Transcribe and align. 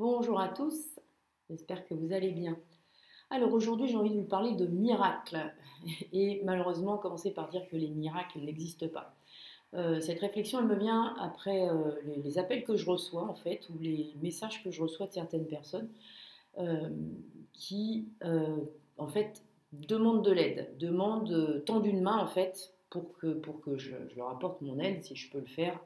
Bonjour 0.00 0.40
à 0.40 0.48
tous, 0.48 0.98
j'espère 1.50 1.86
que 1.86 1.92
vous 1.92 2.14
allez 2.14 2.30
bien. 2.30 2.56
Alors 3.28 3.52
aujourd'hui 3.52 3.86
j'ai 3.86 3.98
envie 3.98 4.08
de 4.08 4.16
vous 4.16 4.24
parler 4.24 4.54
de 4.54 4.64
miracles 4.64 5.52
et 6.14 6.40
malheureusement 6.42 6.96
commencer 6.96 7.34
par 7.34 7.50
dire 7.50 7.68
que 7.68 7.76
les 7.76 7.88
miracles 7.88 8.38
n'existent 8.40 8.88
pas. 8.88 9.14
Euh, 9.74 10.00
cette 10.00 10.20
réflexion 10.20 10.60
elle 10.60 10.68
me 10.68 10.74
vient 10.74 11.14
après 11.20 11.68
euh, 11.68 11.92
les, 12.24 12.38
appels 12.38 12.64
que 12.64 12.76
je 12.76 12.86
reçois 12.88 13.24
en 13.24 13.34
fait 13.34 13.68
ou 13.68 13.78
les 13.78 14.14
messages 14.22 14.64
que 14.64 14.70
je 14.70 14.80
reçois 14.80 15.06
de 15.06 15.12
certaines 15.12 15.46
personnes 15.46 15.90
euh, 16.56 16.88
qui 17.52 18.08
en 18.96 19.06
fait 19.06 19.42
demandent 19.74 20.24
de 20.24 20.32
l'aide, 20.32 20.78
demandent, 20.78 21.62
tendent 21.66 21.84
une 21.84 22.00
main 22.00 22.16
en 22.16 22.26
fait 22.26 22.72
pour 22.88 23.12
que, 23.18 23.34
pour 23.34 23.60
que 23.60 23.76
je, 23.76 23.94
je, 24.08 24.16
leur 24.16 24.30
apporte 24.30 24.62
mon 24.62 24.78
aide 24.78 25.04
si 25.04 25.14
je 25.14 25.30
peux 25.30 25.40
le 25.40 25.44
faire 25.44 25.78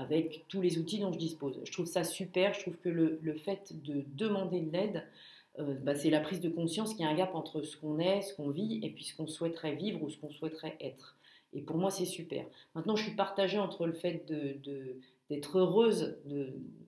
avec 0.00 0.44
tous 0.48 0.60
les 0.60 0.78
outils 0.78 0.98
dont 0.98 1.12
je 1.12 1.18
dispose. 1.18 1.60
Je 1.64 1.72
trouve 1.72 1.86
ça 1.86 2.04
super, 2.04 2.54
je 2.54 2.60
trouve 2.60 2.76
que 2.76 2.88
le, 2.88 3.18
le 3.22 3.34
fait 3.34 3.72
de 3.84 4.04
demander 4.14 4.60
de 4.60 4.72
l'aide, 4.72 5.04
euh, 5.58 5.74
bah, 5.82 5.94
c'est 5.94 6.10
la 6.10 6.20
prise 6.20 6.40
de 6.40 6.48
conscience 6.48 6.94
qu'il 6.94 7.04
y 7.04 7.08
a 7.08 7.10
un 7.10 7.14
gap 7.14 7.34
entre 7.34 7.62
ce 7.62 7.76
qu'on 7.76 7.98
est, 7.98 8.22
ce 8.22 8.34
qu'on 8.34 8.50
vit, 8.50 8.80
et 8.82 8.90
puis 8.90 9.04
ce 9.04 9.16
qu'on 9.16 9.26
souhaiterait 9.26 9.74
vivre 9.74 10.02
ou 10.02 10.10
ce 10.10 10.16
qu'on 10.16 10.30
souhaiterait 10.30 10.76
être. 10.80 11.16
Et 11.52 11.62
pour 11.62 11.76
moi, 11.76 11.90
c'est 11.90 12.04
super. 12.04 12.44
Maintenant, 12.74 12.94
je 12.96 13.02
suis 13.02 13.16
partagée 13.16 13.58
entre 13.58 13.86
le 13.86 13.92
fait 13.92 14.24
d'être 15.28 15.58
heureuse 15.58 16.18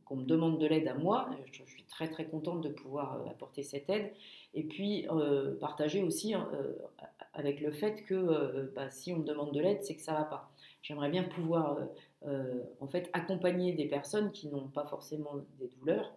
qu'on 0.05 0.16
me 0.16 0.24
demande 0.24 0.60
de 0.60 0.66
l'aide 0.66 0.86
à 0.86 0.94
moi, 0.94 1.30
je, 1.52 1.62
suis 1.64 1.84
très 1.84 2.08
très 2.08 2.27
contente 2.27 2.60
de 2.60 2.68
pouvoir 2.68 3.17
euh, 3.17 3.30
apporter 3.30 3.62
cette 3.62 3.90
aide, 3.90 4.12
et 4.55 4.62
puis 4.62 5.06
euh, 5.11 5.55
partagée 5.58 6.02
aussi 6.02 6.34
hein, 6.34 6.48
avec 7.34 7.61
le 7.61 7.73
fait 7.73 8.05
que 8.05 8.70
bah, 8.74 8.90
si 8.90 9.12
on 9.12 9.18
me 9.18 9.24
demande 9.24 9.52
de 9.52 9.61
l'aide, 9.61 9.83
c'est 9.83 9.96
que 9.96 10.02
ça 10.02 10.12
va 10.12 10.24
pas. 10.24 10.52
J'aimerais 10.82 11.10
bien 11.10 11.22
pouvoir 11.22 11.78
euh, 12.26 12.62
en 12.80 12.86
fait, 12.86 13.10
accompagner 13.12 13.72
des 13.72 13.86
personnes 13.86 14.30
qui 14.30 14.48
n'ont 14.48 14.68
pas 14.68 14.84
forcément 14.84 15.36
des 15.58 15.68
douleurs 15.68 16.14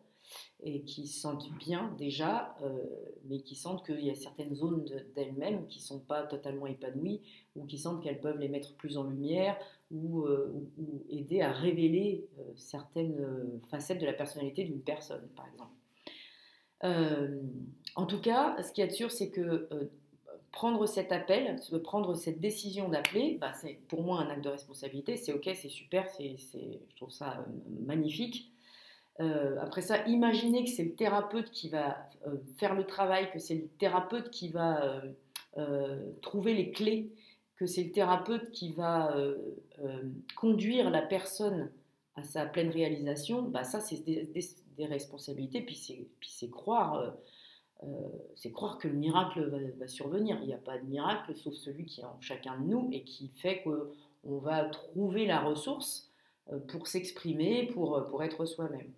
et 0.63 0.81
qui 0.83 1.07
se 1.07 1.19
sentent 1.19 1.51
bien 1.57 1.93
déjà, 1.97 2.55
euh, 2.63 2.83
mais 3.25 3.39
qui 3.39 3.55
sentent 3.55 3.85
qu'il 3.85 4.03
y 4.03 4.09
a 4.09 4.15
certaines 4.15 4.55
zones 4.55 4.85
d'elles-mêmes 5.15 5.67
qui 5.67 5.79
ne 5.79 5.83
sont 5.83 5.99
pas 5.99 6.23
totalement 6.23 6.67
épanouies 6.67 7.21
ou 7.55 7.65
qui 7.65 7.77
sentent 7.77 8.03
qu'elles 8.03 8.19
peuvent 8.19 8.39
les 8.39 8.49
mettre 8.49 8.75
plus 8.75 8.97
en 8.97 9.03
lumière 9.03 9.57
ou, 9.91 10.23
euh, 10.25 10.51
aider 11.09 11.41
à 11.41 11.51
révéler 11.51 12.27
certaines 12.55 13.61
facettes 13.69 14.01
de 14.01 14.05
la 14.05 14.13
personnalité 14.13 14.63
d'une 14.63 14.81
personne, 14.81 15.27
par 15.35 15.47
exemple. 15.47 15.71
en 17.95 18.05
tout 18.05 18.19
cas, 18.19 18.61
ce 18.61 18.71
qui 18.71 18.81
est 18.81 18.89
sûr, 18.89 19.11
c'est 19.11 19.29
que 19.29 19.67
prendre 20.55 20.85
cet 20.85 21.11
appel, 21.11 21.59
prendre 21.83 22.16
cette 22.16 22.39
décision 22.39 22.88
d'appeler, 22.88 23.38
bah, 23.39 23.51
c'est 23.53 23.77
pour 23.89 24.01
moi 24.01 24.21
un 24.21 24.29
acte 24.29 24.43
de 24.43 24.49
responsabilité. 24.49 25.17
C'est 25.17 25.33
ok, 25.33 25.49
c'est 25.53 25.69
super, 25.69 26.09
c'est, 26.09 26.38
je 26.38 26.95
trouve 26.95 27.11
ça 27.11 27.39
euh, 27.39 27.51
magnifique. 27.85 28.53
Euh, 29.19 29.57
après 29.61 29.81
ça, 29.81 30.07
imaginez 30.07 30.63
que 30.63 30.69
c'est 30.69 30.85
le 30.85 30.95
thérapeute 30.95 31.51
qui 31.51 31.67
va 31.67 32.07
euh, 32.25 32.38
faire 32.57 32.73
le 32.73 32.85
travail, 32.85 33.29
que 33.31 33.39
c'est 33.39 33.55
le 33.55 33.67
thérapeute 33.67 34.31
qui 34.31 34.49
va 34.49 35.03
trouver 36.21 36.53
les 36.53 36.71
clés, 36.71 37.11
que 37.57 37.65
c'est 37.65 37.83
le 37.83 37.91
thérapeute 37.91 38.51
qui 38.51 38.73
va 38.73 39.15
conduire 40.35 40.89
la 40.89 41.01
personne 41.01 41.71
à 42.15 42.23
sa 42.23 42.45
pleine 42.45 42.69
réalisation. 42.69 43.41
Bah, 43.44 43.63
ça, 43.63 43.79
c'est 43.79 44.03
des, 44.03 44.29
des, 44.77 44.85
responsabilités, 44.85 45.61
puis 45.61 45.75
c'est, 46.21 46.49
croire 46.49 47.13
c'est 48.36 48.52
croire 48.52 48.78
que 48.78 48.88
le 48.88 48.96
miracle 48.96 49.74
va, 49.78 49.88
survenir. 49.88 50.38
Il 50.41 50.47
n'y 50.47 50.53
a 50.53 50.58
pas 50.58 50.78
de 50.78 50.86
miracle 50.86 51.36
sauf 51.36 51.53
celui 51.53 51.86
qui 51.86 52.02
est 52.02 52.06
en 52.06 52.19
chacun 52.19 52.59
de 52.59 52.66
nous 52.66 52.90
et 52.91 53.03
qui 53.03 53.28
fait 53.28 53.63
qu'on 53.63 54.38
va 54.40 54.66
trouver 54.66 55.25
la 55.25 55.41
ressource 55.41 56.12
euh, 56.52 56.59
pour 56.59 56.88
s'exprimer, 56.88 57.68
pour, 57.68 58.06
pour 58.08 58.24
être 58.24 58.46
soi-même. 58.46 58.91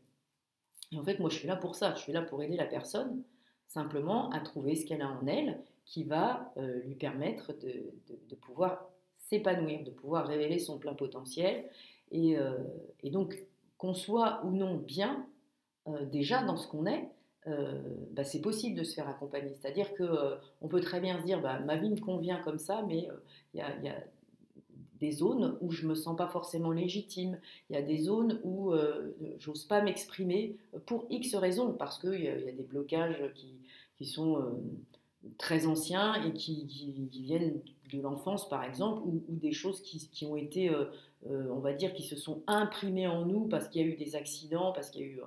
Et 0.91 0.97
en 0.97 1.03
fait, 1.03 1.19
moi, 1.19 1.29
je 1.29 1.37
suis 1.37 1.47
là 1.47 1.55
pour 1.55 1.75
ça. 1.75 1.93
Je 1.95 2.01
suis 2.01 2.13
là 2.13 2.21
pour 2.21 2.41
aider 2.41 2.55
la 2.55 2.65
personne 2.65 3.23
simplement 3.67 4.29
à 4.29 4.39
trouver 4.39 4.75
ce 4.75 4.85
qu'elle 4.85 5.01
a 5.01 5.09
en 5.09 5.27
elle 5.27 5.61
qui 5.85 6.03
va 6.03 6.53
euh, 6.57 6.79
lui 6.83 6.95
permettre 6.95 7.53
de, 7.53 8.35
pouvoir 8.35 8.89
s'épanouir, 9.15 9.83
de 9.83 9.91
pouvoir 9.91 10.27
révéler 10.27 10.59
son 10.59 10.77
plein 10.77 10.93
potentiel. 10.93 11.69
Et, 12.11 12.37
donc, 13.11 13.37
qu'on 13.77 13.93
soit 13.93 14.41
ou 14.45 14.51
non 14.51 14.77
bien, 14.77 15.27
déjà 16.09 16.41
dans 16.43 16.55
ce 16.55 16.65
qu'on 16.67 16.85
est, 16.85 17.09
euh, 17.47 17.81
bah, 18.11 18.23
c'est 18.23 18.41
possible 18.41 18.77
de 18.77 18.83
se 18.83 18.93
faire 18.93 19.07
accompagner. 19.07 19.53
C'est-à-dire 19.59 19.95
qu'on 19.95 20.03
euh, 20.03 20.35
on 20.61 20.67
peut 20.67 20.81
très 20.81 20.99
bien 20.99 21.19
se 21.19 21.25
dire, 21.25 21.41
bah, 21.41 21.59
ma 21.59 21.75
vie 21.75 21.89
me 21.89 21.99
convient 21.99 22.39
comme 22.39 22.59
ça, 22.59 22.83
mais 22.87 23.07
euh, 23.09 23.13
il 23.53 23.59
y, 23.59 23.89
a, 23.89 23.95
des 24.99 25.11
zones 25.11 25.57
où 25.61 25.71
je 25.71 25.87
me 25.87 25.95
sens 25.95 26.17
pas 26.17 26.27
forcément 26.27 26.71
légitime. 26.71 27.39
Il 27.69 27.75
y 27.75 27.79
a 27.79 27.83
des 27.83 27.97
zones 27.97 28.39
où 28.43 28.73
j'ose 29.37 29.65
pas 29.65 29.81
m'exprimer 29.81 30.57
pour 30.87 31.05
X 31.11 31.35
raisons, 31.35 31.71
parce 31.73 31.99
qu'il 31.99 32.19
y, 32.19 32.27
a 32.27 32.51
des 32.51 32.63
blocages 32.63 33.21
qui, 33.35 33.53
qui 33.99 34.05
sont 34.05 34.43
très 35.37 35.67
anciens 35.67 36.15
et 36.23 36.33
qui, 36.33 36.65
viennent 37.11 37.61
de 37.93 38.01
l'enfance, 38.01 38.49
par 38.49 38.63
exemple, 38.63 39.03
ou, 39.05 39.21
des 39.35 39.51
choses 39.51 39.81
qui, 39.81 40.25
ont 40.25 40.35
été, 40.35 40.71
on 41.29 41.59
va 41.59 41.73
dire, 41.73 41.93
qui 41.93 42.01
se 42.01 42.15
sont 42.15 42.41
imprimées 42.47 43.07
en 43.07 43.23
nous 43.23 43.41
parce 43.47 43.67
qu'il 43.67 43.83
y 43.83 43.85
a 43.85 43.87
eu 43.87 43.97
des 43.97 44.15
accidents, 44.15 44.71
parce 44.71 44.89
qu'il 44.89 45.01
y 45.01 45.05
a 45.05 45.07
eu, 45.09 45.21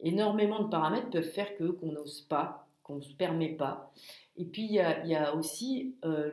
énormément 0.00 0.62
de 0.62 0.68
paramètres 0.68 1.10
peuvent 1.10 1.22
faire 1.22 1.56
qu'on 1.56 1.92
n'ose 1.92 2.22
pas, 2.22 2.68
qu'on 2.82 2.96
ne 2.96 3.02
se 3.02 3.14
permet 3.14 3.50
pas. 3.50 3.92
Et 4.36 4.44
puis 4.44 4.64
il 4.64 4.72
y 4.72 4.80
a, 4.80 5.34
aussi 5.34 5.96
euh, 6.04 6.30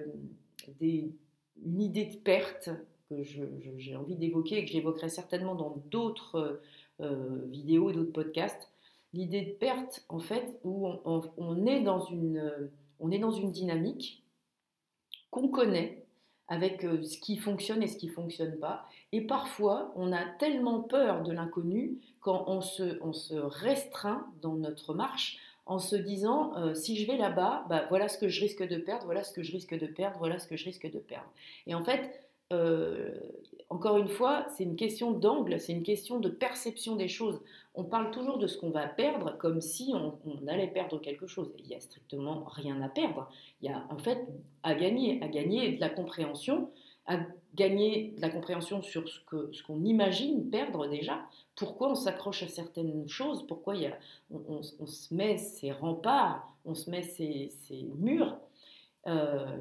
une 0.82 1.82
idée 1.82 2.06
de 2.06 2.18
perte 2.18 2.70
que 3.10 3.24
j'ai 3.24 3.96
envie 3.96 4.16
d'évoquer 4.16 4.60
et 4.60 4.66
que 4.66 4.72
j'évoquerai 4.72 5.10
certainement 5.10 5.56
dans 5.56 5.78
d'autres 5.90 6.62
euh, 7.00 7.46
vidéos 7.48 7.90
et 7.90 7.94
d'autres 7.94 8.12
podcasts. 8.12 8.70
L'idée 9.14 9.42
de 9.42 9.52
perte, 9.52 10.06
en 10.10 10.20
fait, 10.20 10.60
où 10.64 10.88
on, 11.06 11.66
est 11.68 11.82
dans 11.82 12.04
une, 12.06 12.72
on 13.00 13.12
est 13.12 13.20
dans 13.20 13.32
une 13.32 13.52
dynamique 13.52 14.24
qu'on 15.30 15.50
connaît, 15.50 16.03
avec 16.54 16.86
euh, 16.86 17.02
ce 17.02 17.18
qui 17.18 17.38
fonctionne 17.38 17.82
et 17.82 17.88
ce 17.88 17.98
qui 17.98 18.08
ne 18.08 18.12
fonctionne 18.12 18.58
pas. 18.60 18.86
Et 19.12 19.22
parfois, 19.22 19.92
on 19.96 20.12
a 20.12 20.24
tellement 20.24 20.82
peur 20.82 21.24
de 21.24 21.32
l'inconnu 21.32 21.98
quand 22.22 22.46
on 22.48 22.62
se, 22.62 23.00
on 23.02 23.12
se 23.12 23.34
restreint 23.34 24.28
dans 24.42 24.54
notre 24.54 24.94
marche 24.94 25.40
en 25.66 25.80
se 25.80 25.96
disant 25.96 26.54
euh, 26.58 26.76
si 26.76 26.98
je 26.98 27.08
vais 27.08 27.18
là-bas, 27.18 27.66
bah, 27.70 27.86
voilà 27.90 28.08
ce 28.08 28.18
que 28.18 28.28
je 28.28 28.42
risque 28.42 28.68
de 28.68 28.78
perdre, 28.78 29.06
voilà 29.06 29.24
ce 29.24 29.34
que 29.34 29.42
je 29.42 29.52
risque 29.52 29.78
de 29.78 29.88
perdre, 29.88 30.18
voilà 30.20 30.38
ce 30.38 30.48
que 30.48 30.56
je 30.56 30.66
risque 30.66 30.92
de 30.92 31.00
perdre. 31.00 31.30
Et 31.66 31.74
en 31.74 31.84
fait, 31.84 32.22
euh, 32.54 33.10
encore 33.70 33.98
une 33.98 34.08
fois, 34.08 34.46
c'est 34.56 34.64
une 34.64 34.76
question 34.76 35.12
d'angle, 35.12 35.60
c'est 35.60 35.74
une 35.74 35.84
question 35.84 36.20
de 36.20 36.30
perception 36.30 36.96
des 36.96 37.08
choses. 37.08 37.42
On 37.74 37.84
parle 37.84 38.12
toujours 38.12 38.38
de 38.38 38.46
ce 38.46 38.58
qu'on 38.58 38.70
va 38.70 38.88
perdre 38.88 39.36
comme 39.40 39.62
si 39.62 39.94
on, 39.96 40.48
allait 40.48 40.68
perdre 40.68 41.02
quelque 41.02 41.26
chose. 41.26 41.52
Il 41.58 41.68
n'y 41.68 41.76
a 41.76 41.80
strictement 41.80 42.44
rien 42.46 42.80
à 42.84 42.90
perdre. 42.90 43.32
Il 43.62 43.70
y 43.70 43.74
a 43.74 43.84
en 43.90 43.98
fait 43.98 44.28
à 44.62 44.76
gagner, 44.76 45.22
à 45.24 45.28
gagner 45.28 45.72
de 45.74 45.82
la 45.82 45.90
compréhension 45.90 46.70
à 47.06 47.18
gagner 47.56 48.14
de 48.16 48.22
la 48.22 48.30
compréhension 48.30 48.82
sur 48.82 49.10
ce 49.10 49.20
qu'on 49.26 49.52
ce 49.52 49.62
qu'on 49.62 49.84
imagine 49.84 50.50
perdre 50.50 50.88
déjà, 50.88 51.20
pourquoi 51.56 51.92
on 51.92 51.96
s'accroche 51.96 52.44
à 52.44 52.48
certaines 52.48 53.10
choses, 53.10 53.46
pourquoi 53.46 53.76
il 53.76 53.82
y 53.82 53.88
a, 53.88 53.98
on, 54.32 54.62
se 54.62 55.14
met 55.14 55.38
ces 55.38 55.74
remparts, 55.74 56.50
on 56.64 56.76
se 56.76 56.90
met 56.90 57.02
ces 57.02 57.52
murs? 57.98 58.38
Euh, 59.08 59.58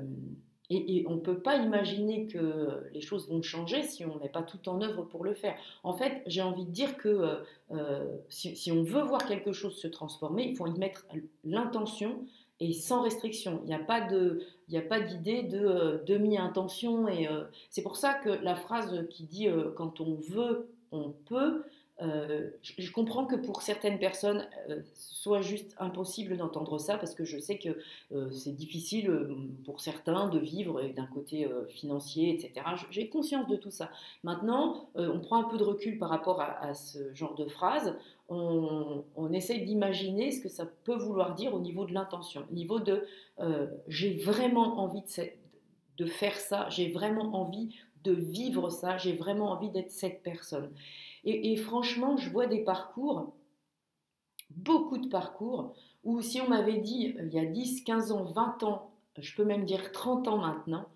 et, 0.75 1.05
on 1.09 1.17
ne 1.17 1.21
peut 1.21 1.39
pas 1.39 1.57
imaginer 1.57 2.27
que 2.27 2.83
les 2.93 3.01
choses 3.01 3.29
vont 3.29 3.43
changer 3.43 3.83
si 3.83 4.05
on 4.05 4.15
ne 4.15 4.21
met 4.21 4.29
pas 4.29 4.43
tout 4.43 4.69
en 4.69 4.81
œuvre 4.81 5.03
pour 5.03 5.25
le 5.25 5.35
faire. 5.35 5.55
En 5.83 5.93
fait, 5.93 6.23
j'ai 6.27 6.43
envie 6.43 6.65
de 6.65 6.71
dire 6.71 6.97
que 6.97 7.09
euh, 7.09 7.35
euh, 7.73 8.05
si, 8.29 8.73
on 8.73 8.83
veut 8.83 9.03
voir 9.03 9.27
quelque 9.27 9.53
chose 9.53 9.77
se 9.77 9.89
transformer, 9.89 10.45
il 10.45 10.57
faut 10.57 10.67
y 10.67 10.79
mettre 10.79 11.07
l'intention 11.45 12.25
et 12.61 12.73
sans 12.73 13.03
restriction. 13.03 13.61
Il 13.65 13.69
n'y 13.69 13.75
a 13.75 14.83
pas 14.83 15.01
d'idée 15.01 15.43
de 15.43 15.59
euh, 15.59 15.99
demi-intention. 16.05 17.07
C'est 17.71 17.83
pour 17.83 17.97
ça 17.97 18.15
que 18.15 18.31
la 18.31 18.55
phrase 18.55 19.07
qui 19.11 19.25
dit 19.25 19.49
quand 19.77 20.01
on 20.01 20.15
veut, 20.15 20.69
on 20.93 21.11
peut, 21.11 21.65
euh, 22.02 22.50
je, 22.62 22.90
comprends 22.90 23.26
que 23.26 23.37
pour 23.37 23.62
certaines 23.62 23.99
personnes, 23.99 24.44
euh, 24.69 24.81
ce 24.94 25.14
soit 25.14 25.40
juste 25.40 25.76
impossible 25.78 26.37
d'entendre 26.37 26.78
ça 26.78 26.99
parce 26.99 27.14
que 27.14 27.25
je 27.25 27.38
sais 27.38 27.58
que 27.58 27.78
euh, 28.12 28.31
c'est 28.32 28.52
difficile 28.52 29.10
pour 29.64 29.81
certains 29.81 30.28
de 30.28 30.38
vivre 30.38 30.82
d'un 30.96 31.06
côté 31.06 31.49
financier, 31.69 32.34
etc. 32.34 32.66
J'ai 32.90 33.08
conscience 33.08 33.46
de 33.46 33.56
tout 33.56 33.70
ça. 33.70 33.90
Maintenant, 34.25 34.88
on 34.96 35.20
prend 35.20 35.37
un 35.37 35.49
peu 35.49 35.58
de 35.58 35.64
recul 35.64 35.99
par 35.99 36.08
rapport 36.08 36.40
à, 36.40 36.75
ce 36.75 37.14
genre 37.14 37.34
de 37.34 37.46
phrase. 37.46 37.94
On, 38.28 39.04
on 39.16 39.32
essaye 39.32 39.64
d'imaginer 39.64 40.32
ce 40.32 40.40
que 40.40 40.49
ça 40.49 40.66
peut 40.84 40.96
vouloir 40.96 41.34
dire 41.34 41.54
au 41.54 41.60
niveau 41.60 41.84
de 41.84 41.93
l'intention, 41.93 42.44
au 42.50 42.54
niveau 42.54 42.81
de 42.81 43.06
j'ai 43.88 44.14
vraiment 44.14 44.81
envie 44.81 45.02
de 45.99 46.06
faire 46.06 46.37
ça, 46.37 46.69
j'ai 46.69 46.90
vraiment 46.90 47.34
envie 47.34 47.76
de 48.04 48.12
vivre 48.12 48.70
ça, 48.70 48.99
j'ai 48.99 49.12
vraiment 49.12 49.50
envie 49.52 49.70
d'être 49.70 49.90
cette 49.90 50.22
personne. 50.22 50.70
Et, 51.25 51.57
franchement, 51.57 52.17
je 52.17 52.31
vois 52.31 52.47
des 52.47 52.65
parcours, 52.65 53.33
beaucoup 54.51 54.99
de 54.99 55.09
parcours, 55.09 55.75
où 56.05 56.21
si 56.21 56.41
on 56.41 56.49
m'avait 56.49 56.79
dit 56.79 57.15
euh, 57.19 57.27
il 57.27 57.35
y 57.35 57.39
a 57.39 57.45
10, 57.45 57.85
15 57.85 58.13
ans, 58.13 58.25
20 58.25 58.63
ans, 58.65 58.91
je 59.19 59.35
peux 59.37 59.45
même 59.45 59.65
dire 59.65 59.93
30 59.93 60.27
ans 60.29 60.39
maintenant, 60.39 60.87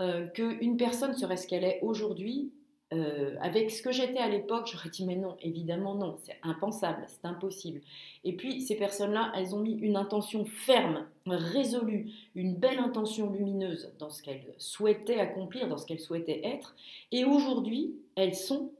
euh, 0.00 0.28
qu'une 0.28 0.76
personne 0.76 1.14
serait 1.14 1.36
ce 1.36 1.46
qu'elle 1.46 1.64
est 1.64 1.80
aujourd'hui, 1.82 2.52
euh, 2.92 3.34
avec 3.40 3.72
ce 3.72 3.82
que 3.82 3.90
j'étais 3.90 4.20
à 4.20 4.28
l'époque, 4.28 4.68
j'aurais 4.72 4.90
dit 4.90 5.04
mais 5.04 5.16
non, 5.16 5.36
évidemment 5.42 5.96
non, 5.96 6.16
c'est 6.22 6.38
impensable, 6.44 7.04
c'est 7.08 7.24
impossible. 7.24 7.80
Et 8.22 8.36
puis 8.36 8.60
ces 8.60 8.76
personnes-là, 8.76 9.32
elles 9.34 9.56
ont 9.56 9.60
mis 9.60 9.74
une 9.74 9.96
intention 9.96 10.44
ferme, 10.44 11.04
résolue, 11.26 12.12
une 12.36 12.54
belle 12.54 12.78
intention 12.78 13.32
lumineuse 13.32 13.92
dans 13.98 14.08
ce 14.08 14.22
qu'elles 14.22 14.54
souhaitaient 14.58 15.18
accomplir, 15.18 15.66
dans 15.66 15.78
ce 15.78 15.86
qu'elles 15.86 16.00
souhaitaient 16.00 16.42
être. 16.44 16.76
Et 17.10 17.24
aujourd'hui, 17.24 17.96
elles 18.14 18.36
sont 18.36 18.70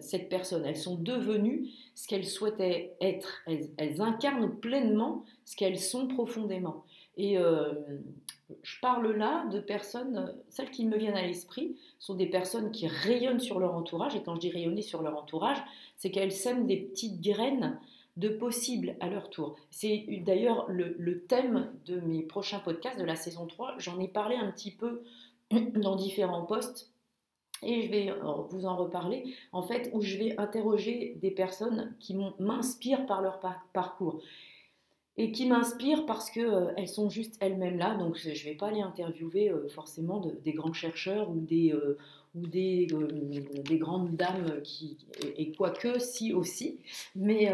cette 0.00 0.28
personne. 0.28 0.64
Elles 0.64 0.76
sont 0.76 0.96
devenues 0.96 1.68
ce 1.94 2.06
qu'elles 2.06 2.26
souhaitaient 2.26 2.96
être. 3.00 3.42
Elles, 3.46 4.00
incarnent 4.02 4.58
pleinement 4.58 5.24
ce 5.44 5.56
qu'elles 5.56 5.78
sont 5.78 6.06
profondément. 6.06 6.84
Et 7.16 7.38
euh, 7.38 7.72
je 8.62 8.80
parle 8.80 9.12
là 9.12 9.46
de 9.46 9.60
personnes, 9.60 10.34
celles 10.48 10.70
qui 10.70 10.86
me 10.86 10.96
viennent 10.96 11.16
à 11.16 11.26
l'esprit, 11.26 11.76
sont 11.98 12.14
des 12.14 12.26
personnes 12.26 12.70
qui 12.70 12.86
rayonnent 12.86 13.40
sur 13.40 13.58
leur 13.58 13.74
entourage. 13.74 14.14
Et 14.14 14.22
quand 14.22 14.34
je 14.34 14.40
dis 14.40 14.50
rayonner 14.50 14.82
sur 14.82 15.02
leur 15.02 15.16
entourage, 15.16 15.58
c'est 15.96 16.10
qu'elles 16.10 16.32
sèment 16.32 16.66
des 16.66 16.76
petites 16.76 17.20
graines 17.20 17.78
de 18.16 18.28
possibles 18.28 18.96
à 19.00 19.08
leur 19.08 19.30
tour. 19.30 19.56
C'est 19.70 20.04
d'ailleurs 20.26 20.66
le, 20.68 20.94
le, 20.98 21.22
thème 21.22 21.72
de 21.86 22.00
mes 22.00 22.22
prochains 22.22 22.58
podcasts 22.58 22.98
de 22.98 23.04
la 23.04 23.16
saison 23.16 23.46
3. 23.46 23.76
J'en 23.78 23.98
ai 24.00 24.08
parlé 24.08 24.36
un 24.36 24.50
petit 24.50 24.72
peu 24.72 25.02
dans 25.74 25.96
différents 25.96 26.44
postes 26.44 26.89
et 27.62 27.82
je 27.82 27.90
vais 27.90 28.12
vous 28.50 28.66
en 28.66 28.76
reparler, 28.76 29.34
en 29.52 29.62
fait, 29.62 29.90
où 29.92 30.00
je 30.00 30.16
vais 30.16 30.34
interroger 30.38 31.16
des 31.20 31.30
personnes 31.30 31.94
qui 31.98 32.16
m'inspirent 32.38 33.06
par 33.06 33.22
leur 33.22 33.40
parcours 33.72 34.22
et 35.20 35.32
qui 35.32 35.46
m'inspirent 35.46 36.06
parce 36.06 36.30
qu'elles 36.30 36.46
euh, 36.46 36.86
sont 36.86 37.10
juste 37.10 37.36
elles-mêmes 37.40 37.76
là. 37.76 37.94
Donc 37.94 38.16
je 38.16 38.30
ne 38.30 38.34
vais 38.34 38.54
pas 38.54 38.70
les 38.70 38.80
interviewer 38.80 39.50
euh, 39.50 39.68
forcément 39.68 40.18
des 40.42 40.52
grands 40.52 40.72
chercheurs 40.72 41.30
ou 41.30 41.40
des, 41.40 41.72
euh, 41.72 41.98
ou 42.34 42.46
des, 42.46 42.86
des, 43.68 43.76
grandes 43.76 44.16
dames 44.16 44.62
qui, 44.62 44.96
et, 45.36 45.52
quoique 45.52 45.98
si 45.98 46.32
aussi, 46.32 46.78
mais 47.14 47.52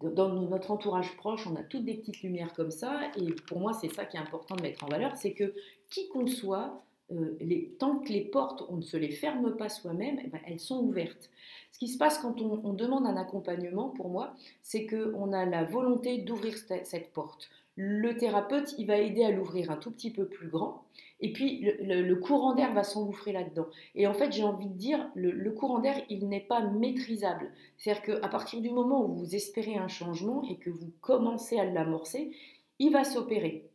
dans 0.00 0.32
notre 0.32 0.70
entourage 0.70 1.16
proche, 1.16 1.46
on 1.46 1.54
a 1.54 1.62
toutes 1.62 1.84
des 1.84 1.94
petites 1.94 2.22
lumières 2.22 2.54
comme 2.54 2.70
ça. 2.70 3.00
Et 3.16 3.30
pour 3.46 3.60
moi, 3.60 3.72
c'est 3.72 3.92
ça 3.92 4.04
qui 4.04 4.16
est 4.16 4.20
important 4.20 4.56
de 4.56 4.62
mettre 4.62 4.84
en 4.84 4.88
valeur, 4.88 5.16
c'est 5.16 5.32
que 5.32 5.54
qui 5.90 6.08
qu'on 6.08 6.26
soit, 6.26 6.82
euh, 7.10 7.36
les, 7.40 7.74
tant 7.78 7.98
que 7.98 8.12
les 8.12 8.20
portes, 8.20 8.64
on 8.68 8.76
ne 8.76 8.82
se 8.82 8.96
les 8.96 9.10
ferme 9.10 9.56
pas 9.56 9.68
soi-même, 9.68 10.18
eh 10.22 10.28
ben, 10.28 10.40
elles 10.46 10.60
sont 10.60 10.80
ouvertes. 10.80 11.30
Ce 11.72 11.78
qui 11.78 11.88
se 11.88 11.96
passe 11.96 12.18
quand 12.18 12.40
on, 12.40 12.72
demande 12.72 13.06
un 13.06 13.16
accompagnement, 13.16 13.88
pour 13.88 14.08
moi, 14.08 14.34
c'est 14.62 14.86
qu'on 14.86 15.32
a 15.32 15.46
la 15.46 15.64
volonté 15.64 16.18
d'ouvrir 16.18 16.54
cette, 16.56 17.12
porte. 17.12 17.48
Le 17.76 18.16
thérapeute, 18.16 18.74
il 18.78 18.86
va 18.86 18.98
aider 18.98 19.24
à 19.24 19.30
l'ouvrir 19.30 19.70
un 19.70 19.76
tout 19.76 19.90
petit 19.90 20.10
peu 20.10 20.26
plus 20.26 20.48
grand, 20.48 20.84
et 21.20 21.32
puis 21.32 21.60
le, 21.80 22.14
courant 22.16 22.54
d'air 22.54 22.72
va 22.72 22.84
s'engouffrer 22.84 23.32
là-dedans. 23.32 23.68
Et 23.94 24.06
en 24.06 24.14
fait, 24.14 24.32
j'ai 24.32 24.42
envie 24.42 24.66
de 24.66 24.74
dire, 24.74 25.10
le, 25.14 25.30
le 25.30 25.50
courant 25.52 25.78
d'air, 25.78 26.00
il 26.10 26.28
n'est 26.28 26.40
pas 26.40 26.60
maîtrisable. 26.60 27.50
C'est-à-dire 27.76 28.02
qu'à 28.02 28.28
partir 28.28 28.60
du 28.60 28.70
moment 28.70 29.04
où 29.04 29.14
vous 29.14 29.34
espérez 29.34 29.76
un 29.76 29.88
changement 29.88 30.42
et 30.50 30.56
que 30.56 30.70
vous 30.70 30.92
commencez 31.00 31.58
à 31.58 31.64
l'amorcer, 31.64 32.32
il 32.78 32.92
va 32.92 33.04
s'opérer. 33.04 33.67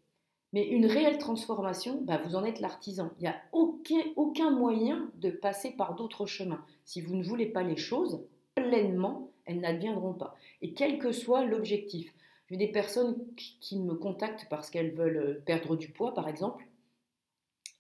Mais 0.54 0.68
une 0.68 0.86
réelle 0.86 1.18
transformation, 1.18 2.02
bah, 2.04 2.22
vous 2.24 2.36
en 2.36 2.44
êtes 2.44 2.60
l'artisan. 2.60 3.12
Il 3.20 3.24
n'y 3.24 3.28
a 3.28 3.42
aucun, 3.52 4.52
moyen 4.52 5.12
de 5.16 5.32
passer 5.32 5.72
par 5.72 5.96
d'autres 5.96 6.28
chemins. 6.28 6.64
Si 6.86 7.02
vous 7.02 7.16
ne 7.16 7.24
voulez 7.24 7.48
pas 7.48 7.64
les 7.64 7.76
choses 7.76 8.24
pleinement, 8.56 9.32
elles 9.46 9.60
n'adviendront 9.60 10.14
pas. 10.14 10.36
Et 10.62 10.74
quel 10.74 11.00
que 11.00 11.12
soit 11.12 11.44
l'objectif. 11.44 12.14
J'ai 12.50 12.58
des 12.58 12.72
personnes 12.72 13.18
qui 13.36 13.80
me 13.80 13.96
contactent 13.96 14.48
parce 14.50 14.70
qu'elles 14.70 14.92
veulent 14.92 15.18
euh, 15.18 15.44
perdre 15.46 15.76
du 15.76 15.90
poids, 15.90 16.14
par 16.14 16.28
exemple, 16.28 16.68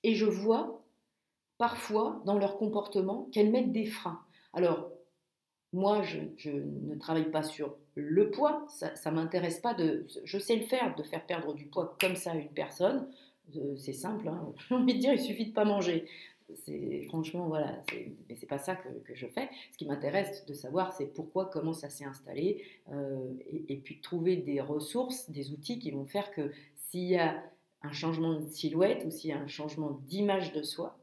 et 0.03 0.15
je 0.15 0.25
vois 0.25 0.83
parfois 1.57 2.21
dans 2.25 2.37
leur 2.37 2.57
comportement 2.57 3.29
qu'elles 3.31 3.51
mettent 3.51 3.71
des 3.71 3.85
freins. 3.85 4.21
Alors, 4.53 4.89
moi, 5.73 6.01
je, 6.03 6.49
ne 6.49 6.95
travaille 6.95 7.31
pas 7.31 7.43
sur 7.43 7.75
le 7.95 8.31
poids, 8.31 8.65
ça 8.69 9.11
ne 9.11 9.15
m'intéresse 9.15 9.59
pas 9.59 9.73
de... 9.73 10.05
Je 10.23 10.37
sais 10.39 10.55
le 10.55 10.63
faire, 10.63 10.95
de 10.95 11.03
faire 11.03 11.25
perdre 11.25 11.53
du 11.53 11.65
poids 11.65 11.95
comme 11.99 12.15
ça 12.15 12.31
à 12.31 12.35
une 12.35 12.49
personne. 12.49 13.07
Euh, 13.55 13.75
c'est 13.77 13.93
simple, 13.93 14.27
hein. 14.27 14.53
j'ai 14.69 14.75
envie 14.75 14.93
de 14.95 14.99
dire, 14.99 15.13
il 15.13 15.19
suffit 15.19 15.47
de 15.47 15.53
pas 15.53 15.65
manger. 15.65 16.05
C'est 16.65 17.03
franchement 17.07 17.47
voilà, 17.47 17.81
mais 18.27 18.35
c'est 18.35 18.45
pas 18.45 18.57
ça 18.57 18.75
que, 18.75 18.89
je 19.13 19.27
fais. 19.27 19.49
Ce 19.71 19.77
qui 19.77 19.85
m'intéresse 19.85 20.45
de 20.45 20.53
savoir, 20.53 20.93
c'est 20.93 21.07
pourquoi, 21.07 21.45
comment 21.45 21.73
ça 21.73 21.89
s'est 21.89 22.05
installé, 22.05 22.63
euh, 22.91 23.31
et, 23.69 23.77
puis 23.77 23.95
de 23.95 24.01
trouver 24.01 24.35
des 24.35 24.59
ressources, 24.59 25.29
des 25.31 25.51
outils 25.51 25.79
qui 25.79 25.91
vont 25.91 26.05
faire 26.05 26.31
que 26.31 26.51
s'il 26.75 27.05
y 27.05 27.17
a 27.17 27.41
un 27.81 27.91
changement 27.91 28.39
de 28.39 28.47
silhouette 28.49 29.03
ou 29.05 29.09
s'il 29.09 29.29
y 29.29 29.33
a 29.33 29.39
un 29.39 29.47
changement 29.47 29.99
d'image 30.05 30.53
de 30.53 30.63
soi, 30.63 30.97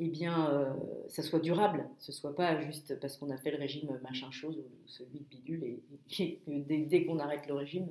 eh 0.00 0.08
bien, 0.08 0.48
euh, 0.50 0.72
ça 1.08 1.22
soit 1.22 1.40
durable, 1.40 1.88
ce 1.98 2.12
soit 2.12 2.34
pas 2.34 2.60
juste 2.60 2.98
parce 3.00 3.16
qu'on 3.16 3.30
a 3.30 3.36
fait 3.36 3.50
le 3.50 3.58
régime 3.58 3.98
machin 4.02 4.30
chose 4.30 4.56
ou 4.56 4.64
celui 4.86 5.20
de 5.20 5.24
bidule 5.24 5.64
et, 5.64 6.40
dès, 6.46 7.04
qu'on 7.04 7.18
arrête 7.18 7.48
le 7.48 7.54
régime, 7.54 7.88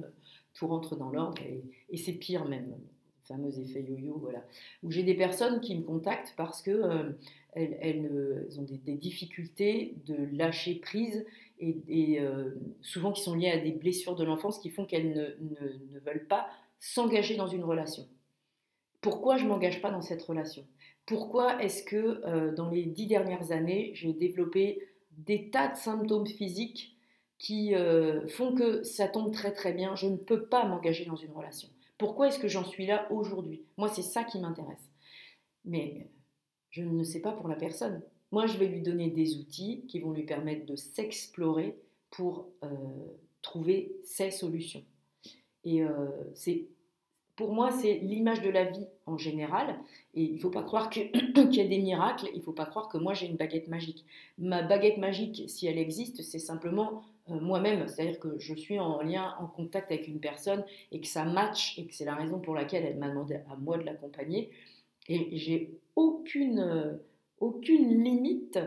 tout 0.53 0.67
rentre 0.67 0.95
dans 0.95 1.09
l'ordre 1.09 1.41
et, 1.89 1.97
c'est 1.97 2.13
pire 2.13 2.45
même, 2.45 2.67
le 2.69 3.25
fameux 3.25 3.59
effet 3.59 3.83
yo-yo, 3.83 4.17
voilà. 4.19 4.41
Où 4.83 4.91
j'ai 4.91 5.03
des 5.03 5.15
personnes 5.15 5.59
qui 5.59 5.75
me 5.75 5.83
contactent 5.83 6.33
parce 6.37 6.61
que 6.61 6.71
euh, 6.71 7.11
elles, 7.51 8.09
euh, 8.09 8.47
ont 8.57 8.63
des, 8.63 8.95
difficultés 8.95 9.95
de 10.05 10.15
lâcher 10.31 10.75
prise 10.75 11.25
et, 11.59 12.21
souvent 12.81 13.11
qui 13.11 13.21
sont 13.21 13.35
liées 13.35 13.51
à 13.51 13.59
des 13.59 13.71
blessures 13.71 14.15
de 14.15 14.23
l'enfance 14.23 14.59
qui 14.59 14.69
font 14.69 14.85
qu'elles 14.85 15.09
ne, 15.09 15.93
ne 15.93 15.99
veulent 15.99 16.27
pas 16.27 16.47
s'engager 16.79 17.35
dans 17.35 17.47
une 17.47 17.63
relation. 17.65 18.07
Pourquoi 19.01 19.37
je 19.37 19.45
m'engage 19.45 19.81
pas 19.81 19.91
dans 19.91 20.01
cette 20.01 20.21
relation? 20.21 20.65
Pourquoi 21.07 21.63
est-ce 21.63 21.83
que 21.83 22.21
euh, 22.25 22.53
dans 22.53 22.69
les 22.69 22.85
dix 22.85 23.07
dernières 23.07 23.51
années, 23.51 23.91
j'ai 23.95 24.13
développé 24.13 24.89
des 25.11 25.49
tas 25.49 25.69
de 25.69 25.77
symptômes 25.77 26.27
physiques 26.27 26.97
qui 27.39 27.73
euh, 27.73 28.27
font 28.27 28.53
que 28.53 28.83
ça 28.83 29.07
tombe 29.07 29.31
très 29.31 29.53
très 29.53 29.71
bien, 29.71 29.95
je 29.95 30.07
ne 30.07 30.17
peux 30.17 30.45
pas 30.45 30.65
m'engager 30.65 31.05
dans 31.05 31.15
une 31.15 31.31
relation? 31.31 31.69
Pourquoi 31.97 32.27
est-ce 32.27 32.39
que 32.39 32.49
j'en 32.49 32.65
suis 32.65 32.85
là 32.85 33.07
aujourd'hui? 33.09 33.63
Moi, 33.77 33.87
c'est 33.87 34.01
ça 34.03 34.23
qui 34.25 34.37
m'intéresse. 34.37 34.91
Mais 35.63 36.09
je 36.71 36.83
ne 36.83 37.03
sais 37.03 37.21
pas 37.21 37.31
pour 37.31 37.47
la 37.47 37.55
personne. 37.55 38.03
Moi, 38.31 38.45
je 38.45 38.57
vais 38.57 38.67
lui 38.67 38.81
donner 38.81 39.09
des 39.09 39.37
outils 39.37 39.85
qui 39.87 39.99
vont 39.99 40.11
lui 40.11 40.23
permettre 40.23 40.65
de 40.65 40.75
s'explorer 40.75 41.79
pour 42.11 42.49
euh, 42.63 42.67
trouver 43.41 43.95
ses 44.03 44.29
solutions. 44.29 44.83
Et 45.63 45.83
c'est 46.33 46.67
pour 47.37 47.53
moi, 47.53 47.71
c'est 47.71 47.99
l'image 47.99 48.41
de 48.41 48.49
la 48.49 48.65
vie 48.65 48.87
en 49.05 49.15
général. 49.15 49.79
Et 50.15 50.23
il 50.23 50.33
ne 50.33 50.39
faut 50.39 50.49
pas 50.49 50.63
croire 50.63 50.89
qu'il 50.89 51.11
y 51.35 51.61
a 51.61 51.67
des 51.67 51.77
miracles, 51.77 52.27
il 52.33 52.39
ne 52.39 52.43
faut 52.43 52.51
pas 52.51 52.65
croire 52.65 52.89
que 52.89 52.97
moi 52.97 53.13
j'ai 53.13 53.27
une 53.27 53.37
baguette 53.37 53.67
magique. 53.69 54.03
Ma 54.39 54.63
baguette 54.63 54.97
magique, 54.97 55.43
si 55.47 55.67
elle 55.67 55.77
existe, 55.77 56.23
c'est 56.23 56.39
simplement 56.39 57.03
euh, 57.29 57.39
moi-même. 57.39 57.87
C'est-à-dire 57.87 58.19
que 58.19 58.39
je 58.39 58.55
suis 58.55 58.79
en 58.79 59.01
lien, 59.03 59.35
en 59.39 59.45
contact 59.45 59.91
avec 59.91 60.07
une 60.07 60.19
personne 60.19 60.65
et 60.91 60.99
que 60.99 61.07
ça 61.07 61.25
match 61.25 61.77
et 61.77 61.85
que 61.85 61.93
c'est 61.93 62.05
la 62.05 62.15
raison 62.15 62.39
pour 62.39 62.55
laquelle 62.55 62.83
elle 62.83 62.97
m'a 62.97 63.09
demandé 63.09 63.35
à 63.35 63.55
moi 63.55 63.77
de 63.77 63.83
l'accompagner. 63.83 64.49
Et 65.07 65.37
j'ai 65.37 65.77
aucune, 65.95 66.99
aucune 67.39 68.03
limite 68.03 68.59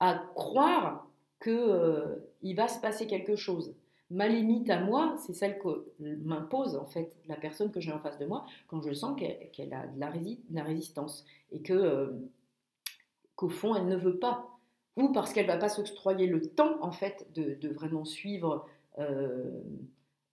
à 0.00 0.14
croire 0.34 1.06
qu'il 1.40 2.56
va 2.56 2.66
se 2.66 2.80
passer 2.80 3.06
quelque 3.06 3.36
chose. 3.36 3.72
Ma 4.12 4.28
limite 4.28 4.68
à 4.68 4.78
moi, 4.78 5.14
c'est 5.24 5.32
celle 5.32 5.58
que 5.58 5.86
m'impose 5.98 6.76
en 6.76 6.84
fait 6.84 7.16
la 7.28 7.36
personne 7.36 7.70
que 7.72 7.80
j'ai 7.80 7.92
en 7.92 7.98
face 7.98 8.18
de 8.18 8.26
moi 8.26 8.44
quand 8.66 8.82
je 8.82 8.92
sens 8.92 9.18
qu'elle 9.18 9.72
a 9.72 9.86
de 9.86 9.98
la, 9.98 10.62
résistance 10.62 11.24
et 11.50 11.62
que 11.62 12.14
qu'au 13.36 13.48
fond 13.48 13.74
elle 13.74 13.86
ne 13.86 13.96
veut 13.96 14.18
pas. 14.18 14.50
Ou 14.96 15.12
parce 15.12 15.32
qu'elle 15.32 15.46
va 15.46 15.56
pas 15.56 15.70
s'octroyer 15.70 16.26
le 16.26 16.42
temps 16.42 16.76
en 16.82 16.92
fait 16.92 17.26
de, 17.34 17.68
vraiment 17.70 18.04
suivre 18.04 18.66
euh, 18.98 19.62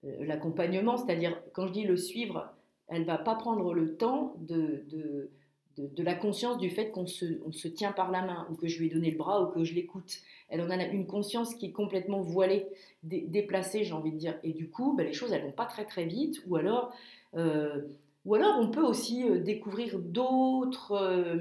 euh, 0.04 0.26
l'accompagnement, 0.26 0.98
c'est-à-dire 0.98 1.40
quand 1.54 1.66
je 1.66 1.72
dis 1.72 1.84
le 1.84 1.96
suivre, 1.96 2.52
elle 2.88 3.04
va 3.04 3.16
pas 3.16 3.34
prendre 3.34 3.72
le 3.72 3.96
temps 3.96 4.34
de, 4.40 5.30
de 5.78 6.02
la 6.02 6.14
conscience 6.14 6.58
du 6.58 6.70
fait 6.70 6.90
qu'on 6.90 7.06
se, 7.06 7.24
on 7.46 7.52
se, 7.52 7.68
tient 7.68 7.92
par 7.92 8.10
la 8.10 8.22
main, 8.22 8.46
ou 8.50 8.54
que 8.54 8.66
je 8.66 8.78
lui 8.78 8.86
ai 8.86 8.90
donné 8.90 9.10
le 9.10 9.16
bras, 9.16 9.42
ou 9.42 9.46
que 9.46 9.64
je 9.64 9.74
l'écoute. 9.74 10.18
Elle 10.48 10.60
en 10.60 10.70
a 10.70 10.84
une 10.84 11.06
conscience 11.06 11.54
qui 11.54 11.66
est 11.66 11.72
complètement 11.72 12.20
voilée, 12.20 12.66
déplacée, 13.02 13.84
j'ai 13.84 13.92
envie 13.92 14.12
de 14.12 14.18
dire. 14.18 14.38
Et 14.42 14.52
du 14.52 14.68
coup, 14.68 14.94
ben, 14.96 15.06
les 15.06 15.12
choses, 15.12 15.32
elles 15.32 15.44
vont 15.44 15.52
pas 15.52 15.66
très 15.66 15.84
très 15.84 16.04
vite, 16.04 16.42
ou 16.46 16.56
alors, 16.56 16.92
euh, 17.36 17.82
ou 18.24 18.34
alors 18.34 18.58
on 18.60 18.70
peut 18.70 18.84
aussi 18.84 19.24
découvrir 19.40 19.98
d'autres, 19.98 21.32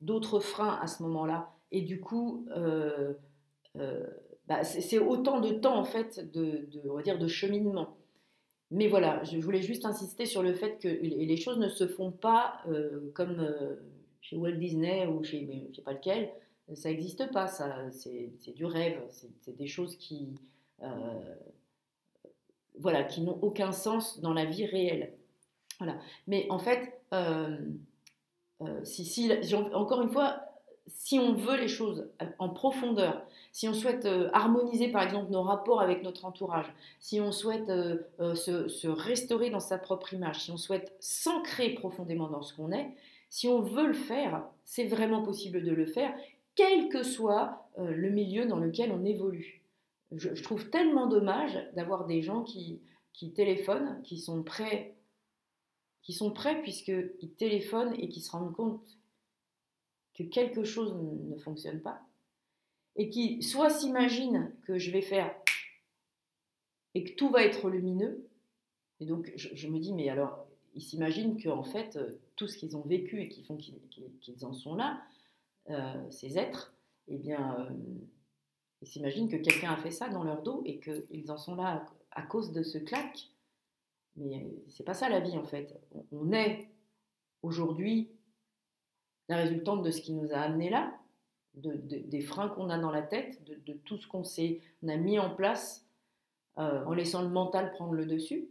d'autres 0.00 0.40
freins 0.40 0.78
à 0.80 0.86
ce 0.86 1.02
moment-là. 1.02 1.50
Et 1.72 1.82
du 1.82 2.00
coup, 2.00 2.46
euh, 2.56 3.14
euh, 3.76 4.06
bah, 4.48 4.64
c'est 4.64 4.98
autant 4.98 5.40
de 5.40 5.50
temps 5.50 5.76
en 5.76 5.84
fait 5.84 6.30
de, 6.32 6.68
on 6.88 6.94
va 6.94 7.02
dire, 7.02 7.18
de 7.18 7.28
cheminement. 7.28 7.96
Mais 8.70 8.86
voilà, 8.86 9.22
je 9.24 9.36
voulais 9.38 9.62
juste 9.62 9.84
insister 9.84 10.26
sur 10.26 10.42
le 10.42 10.52
fait 10.52 10.78
que 10.78 10.88
les 10.88 11.36
choses 11.36 11.58
ne 11.58 11.68
se 11.68 11.88
font 11.88 12.12
pas 12.12 12.60
euh, 12.68 13.10
comme 13.14 13.48
chez 14.20 14.36
Walt 14.36 14.52
Disney 14.52 15.06
ou 15.06 15.24
chez 15.24 15.68
je 15.70 15.76
sais 15.76 15.82
pas 15.82 15.92
lequel. 15.92 16.30
Ça 16.74 16.88
n'existe 16.88 17.32
pas, 17.32 17.48
ça, 17.48 17.90
c'est 17.90 18.54
du 18.54 18.64
rêve, 18.64 19.00
c'est 19.08 19.56
des 19.56 19.66
choses 19.66 19.96
qui, 19.96 20.28
voilà, 22.78 23.02
qui 23.02 23.22
n'ont 23.22 23.40
aucun 23.42 23.72
sens 23.72 24.20
dans 24.20 24.32
la 24.32 24.44
vie 24.44 24.66
réelle. 24.66 25.14
Voilà. 25.78 25.98
Mais 26.28 26.46
en 26.48 26.60
fait, 26.60 26.92
si, 28.84 29.04
si, 29.04 29.32
encore 29.74 30.00
une 30.00 30.10
fois, 30.10 30.49
si 30.92 31.18
on 31.18 31.34
veut 31.34 31.56
les 31.56 31.68
choses 31.68 32.08
en 32.38 32.48
profondeur, 32.48 33.26
si 33.52 33.68
on 33.68 33.74
souhaite 33.74 34.06
euh, 34.06 34.30
harmoniser 34.32 34.88
par 34.88 35.02
exemple 35.02 35.30
nos 35.30 35.42
rapports 35.42 35.80
avec 35.80 36.02
notre 36.02 36.24
entourage, 36.24 36.66
si 36.98 37.20
on 37.20 37.32
souhaite 37.32 37.68
euh, 37.68 37.98
euh, 38.20 38.34
se, 38.34 38.86
restaurer 38.86 39.50
dans 39.50 39.60
sa 39.60 39.78
propre 39.78 40.14
image, 40.14 40.44
si 40.44 40.50
on 40.50 40.56
souhaite 40.56 40.94
s'ancrer 41.00 41.70
profondément 41.74 42.28
dans 42.28 42.42
ce 42.42 42.54
qu'on 42.54 42.72
est, 42.72 42.94
si 43.28 43.48
on 43.48 43.60
veut 43.60 43.86
le 43.86 43.92
faire, 43.92 44.44
c'est 44.64 44.86
vraiment 44.86 45.22
possible 45.22 45.62
de 45.62 45.72
le 45.72 45.86
faire, 45.86 46.12
quel 46.54 46.88
que 46.88 47.02
soit 47.02 47.68
le 47.78 48.10
milieu 48.10 48.44
dans 48.46 48.58
lequel 48.58 48.90
on 48.90 49.04
évolue. 49.04 49.62
Je, 50.10 50.42
trouve 50.42 50.68
tellement 50.68 51.06
dommage 51.06 51.56
d'avoir 51.76 52.06
des 52.06 52.22
gens 52.22 52.42
qui, 52.42 52.80
qui 53.12 53.32
téléphonent, 53.32 54.02
qui 54.02 54.18
sont 54.18 54.42
prêts, 54.42 54.96
qui 56.02 56.12
sont 56.12 56.32
prêts 56.32 56.60
puisqu'ils 56.60 57.32
téléphonent 57.38 57.94
et 57.98 58.08
qui 58.08 58.20
se 58.20 58.32
rendent 58.32 58.52
compte 58.52 58.99
que 60.20 60.28
quelque 60.28 60.64
chose 60.64 60.94
ne 60.94 61.36
fonctionne 61.36 61.80
pas, 61.80 62.02
et 62.96 63.08
qui 63.08 63.42
soit 63.42 63.70
s'imagine 63.70 64.52
que 64.64 64.78
je 64.78 64.90
vais 64.90 65.02
faire 65.02 65.34
et 66.94 67.04
que 67.04 67.14
tout 67.14 67.30
va 67.30 67.44
être 67.44 67.70
lumineux, 67.70 68.28
et 68.98 69.06
donc 69.06 69.32
je, 69.36 69.68
me 69.68 69.78
dis, 69.78 69.94
mais 69.94 70.08
alors, 70.08 70.46
ils 70.74 70.82
s'imaginent 70.82 71.40
qu'en 71.40 71.62
fait, 71.62 71.96
euh, 71.96 72.18
tout 72.36 72.48
ce 72.48 72.58
qu'ils 72.58 72.76
ont 72.76 72.82
vécu 72.82 73.22
et 73.22 73.28
qui 73.28 73.42
font 73.42 73.56
qu'ils 73.56 74.44
en 74.44 74.52
sont 74.52 74.74
là, 74.74 75.00
euh, 75.70 76.10
ces 76.10 76.36
êtres, 76.36 76.74
eh 77.08 77.16
bien, 77.16 77.58
euh, 77.60 77.70
ils 78.82 78.88
s'imaginent 78.88 79.28
que 79.28 79.36
quelqu'un 79.36 79.72
a 79.72 79.76
fait 79.76 79.90
ça 79.90 80.08
dans 80.08 80.24
leur 80.24 80.42
dos 80.42 80.62
et 80.66 80.80
qu'ils 80.80 81.30
en 81.30 81.38
sont 81.38 81.54
là 81.54 81.86
à, 82.10 82.22
cause 82.22 82.52
de 82.52 82.62
ce 82.62 82.78
claque. 82.78 83.28
Mais 84.16 84.48
c'est 84.68 84.84
pas 84.84 84.94
ça 84.94 85.08
la 85.08 85.20
vie 85.20 85.38
en 85.38 85.44
fait. 85.44 85.80
on 86.10 86.32
est 86.32 86.68
aujourd'hui 87.42 88.10
la 89.30 89.36
résultante 89.36 89.84
de 89.84 89.92
ce 89.92 90.02
qui 90.02 90.12
nous 90.12 90.32
a 90.32 90.38
amené 90.38 90.70
là, 90.70 90.92
des 91.54 92.20
freins 92.20 92.48
qu'on 92.48 92.68
a 92.68 92.78
dans 92.78 92.90
la 92.90 93.02
tête, 93.02 93.40
de, 93.44 93.72
tout 93.84 93.96
ce 93.96 94.08
qu'on 94.08 94.24
s'est, 94.24 94.60
a 94.86 94.96
mis 94.96 95.20
en 95.20 95.30
place 95.30 95.86
euh, 96.58 96.84
en 96.84 96.92
laissant 96.94 97.22
le 97.22 97.28
mental 97.28 97.70
prendre 97.70 97.92
le 97.92 98.06
dessus. 98.06 98.48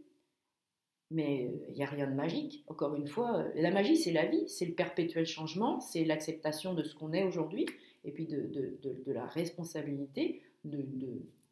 Mais 1.10 1.50
il 1.68 1.74
n'y 1.74 1.82
a 1.82 1.86
rien 1.86 2.06
de 2.06 2.14
magique. 2.14 2.64
Encore 2.66 2.94
une 2.94 3.08
fois, 3.08 3.44
la 3.56 3.70
magie, 3.70 3.96
c'est 3.96 4.12
la 4.12 4.24
vie, 4.24 4.48
c'est 4.48 4.64
le 4.64 4.72
perpétuel 4.72 5.26
changement, 5.26 5.80
c'est 5.80 6.04
l'acceptation 6.04 6.72
de 6.72 6.82
ce 6.82 6.94
qu'on 6.94 7.12
est 7.12 7.24
aujourd'hui, 7.24 7.66
et 8.04 8.10
puis 8.10 8.26
de, 8.26 8.50
de 8.82 9.12
la 9.12 9.26
responsabilité 9.26 10.42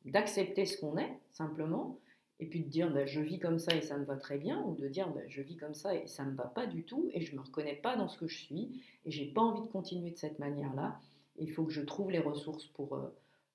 d'accepter 0.06 0.64
ce 0.64 0.80
qu'on 0.80 0.96
est, 0.96 1.18
simplement, 1.32 1.98
et 2.40 2.46
puis 2.46 2.62
de 2.62 2.68
dire 2.68 2.92
bah, 2.92 3.06
je 3.06 3.20
vis 3.20 3.38
comme 3.38 3.58
ça 3.58 3.74
et 3.74 3.82
ça 3.82 3.96
me 3.98 4.04
va 4.04 4.16
très 4.16 4.38
bien, 4.38 4.62
ou 4.62 4.74
de 4.74 4.88
dire 4.88 5.08
bah, 5.12 5.20
je 5.26 5.42
vis 5.42 5.56
comme 5.56 5.74
ça 5.74 5.94
et 5.94 6.06
ça 6.06 6.24
ne 6.24 6.30
me 6.30 6.36
va 6.36 6.44
pas 6.44 6.66
du 6.66 6.84
tout, 6.84 7.10
et 7.12 7.20
je 7.20 7.32
ne 7.32 7.38
me 7.38 7.44
reconnais 7.44 7.76
pas 7.76 7.96
dans 7.96 8.08
ce 8.08 8.18
que 8.18 8.28
je 8.28 8.38
suis, 8.38 8.82
et 9.04 9.10
j'ai 9.10 9.26
pas 9.26 9.40
envie 9.40 9.62
de 9.62 9.72
continuer 9.72 10.10
de 10.10 10.16
cette 10.16 10.38
manière-là. 10.38 11.00
Il 11.38 11.50
faut 11.50 11.64
que 11.64 11.72
je 11.72 11.82
trouve 11.82 12.10
les 12.10 12.18
ressources 12.18 12.66
pour, 12.66 12.94
euh, 12.94 13.08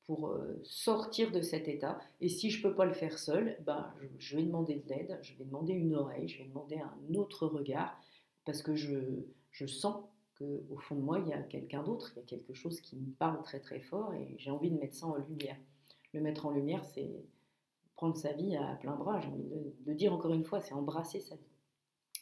pour 0.06 0.28
euh, 0.28 0.60
sortir 0.64 1.32
de 1.32 1.42
cet 1.42 1.68
état. 1.68 2.00
Et 2.22 2.30
si 2.30 2.50
je 2.50 2.58
ne 2.58 2.70
peux 2.70 2.76
pas 2.76 2.86
le 2.86 2.94
faire 2.94 3.18
seul, 3.18 3.58
bah, 3.66 3.94
je, 4.20 4.36
vais 4.36 4.44
demander 4.44 4.76
de 4.76 4.90
l'aide, 4.90 5.20
je 5.22 5.36
vais 5.36 5.46
demander 5.46 5.74
une 5.74 5.96
oreille, 5.96 6.28
je 6.28 6.40
vais 6.40 6.50
demander 6.50 6.78
un 6.78 7.16
autre 7.16 7.48
regard, 7.48 7.98
parce 8.46 8.62
que 8.62 8.76
je, 8.76 9.00
je 9.52 9.66
sens 9.66 10.04
qu'au 10.38 10.78
fond 10.80 10.96
de 10.96 11.02
moi, 11.02 11.20
il 11.20 11.30
y 11.30 11.34
a 11.34 11.42
quelqu'un 11.42 11.84
d'autre, 11.84 12.12
il 12.16 12.20
y 12.20 12.24
a 12.24 12.26
quelque 12.26 12.54
chose 12.54 12.82
qui 12.82 12.98
me 12.98 13.12
parle 13.12 13.42
très 13.44 13.60
très 13.60 13.80
fort, 13.80 14.14
et 14.14 14.36
j'ai 14.38 14.52
envie 14.52 14.72
de 14.72 14.78
mettre 14.78 14.96
ça 14.96 15.08
en 15.08 15.18
lumière. 15.18 15.58
Le 16.14 16.22
mettre 16.22 16.46
en 16.46 16.52
lumière, 16.52 16.84
c'est 16.84 17.24
prendre 17.96 18.16
sa 18.16 18.34
vie 18.34 18.56
à 18.56 18.76
plein 18.76 18.96
bras. 18.96 19.20
J'ai 19.20 19.28
envie 19.28 19.50
de, 19.86 19.94
dire 19.94 20.14
encore 20.14 20.34
une 20.34 20.44
fois, 20.44 20.62
c'est 20.62 20.74
embrasser 20.74 21.20
sa 21.20 21.36
vie. 21.36 21.42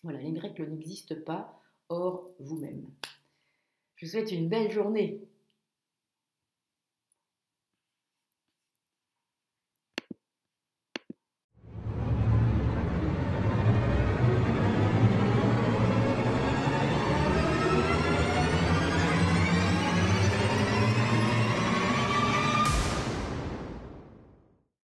Voilà, 0.03 0.19
les 0.19 0.31
Grecs 0.31 0.59
n'existent 0.59 1.15
pas 1.25 1.59
hors 1.89 2.29
vous-même. 2.39 2.85
Je 3.95 4.05
vous 4.05 4.11
souhaite 4.11 4.31
une 4.31 4.49
belle 4.49 4.71
journée. 4.71 5.27